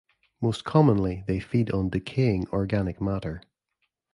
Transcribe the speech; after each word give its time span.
Most 0.41 0.63
commonly, 0.63 1.23
they 1.27 1.39
feed 1.39 1.69
on 1.69 1.89
decaying 1.91 2.47
organic 2.51 2.99
matter. 2.99 3.43